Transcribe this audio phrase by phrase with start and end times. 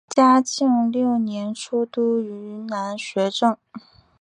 [0.15, 3.55] 嘉庆六年出督云南学政。